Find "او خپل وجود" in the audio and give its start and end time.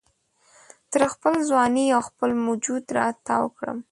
1.95-2.83